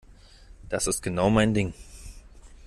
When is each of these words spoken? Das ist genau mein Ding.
Das 0.67 0.87
ist 0.87 1.03
genau 1.03 1.29
mein 1.29 1.53
Ding. 1.53 1.75